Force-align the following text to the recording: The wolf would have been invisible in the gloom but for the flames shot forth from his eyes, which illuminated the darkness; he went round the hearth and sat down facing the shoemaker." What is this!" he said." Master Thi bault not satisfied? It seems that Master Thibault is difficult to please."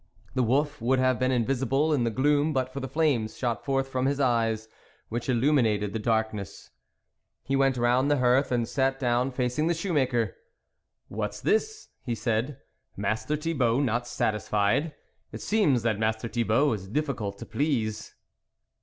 The 0.33 0.41
wolf 0.41 0.81
would 0.81 0.97
have 0.97 1.19
been 1.19 1.29
invisible 1.31 1.93
in 1.93 2.05
the 2.05 2.09
gloom 2.09 2.53
but 2.53 2.73
for 2.73 2.79
the 2.79 2.87
flames 2.87 3.37
shot 3.37 3.63
forth 3.63 3.87
from 3.87 4.07
his 4.07 4.19
eyes, 4.19 4.67
which 5.09 5.29
illuminated 5.29 5.93
the 5.93 5.99
darkness; 5.99 6.71
he 7.43 7.55
went 7.55 7.77
round 7.77 8.09
the 8.09 8.17
hearth 8.17 8.51
and 8.51 8.67
sat 8.67 8.99
down 8.99 9.29
facing 9.29 9.67
the 9.67 9.75
shoemaker." 9.75 10.37
What 11.07 11.35
is 11.35 11.41
this!" 11.41 11.89
he 12.07 12.15
said." 12.15 12.57
Master 12.97 13.35
Thi 13.35 13.53
bault 13.53 13.83
not 13.83 14.07
satisfied? 14.07 14.95
It 15.31 15.41
seems 15.43 15.83
that 15.83 15.99
Master 15.99 16.27
Thibault 16.27 16.73
is 16.73 16.87
difficult 16.87 17.37
to 17.37 17.45
please." 17.45 18.15